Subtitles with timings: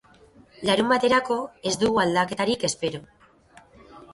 [0.69, 1.37] Larunbaterako
[1.73, 3.03] ez dugu aldaketarik espero.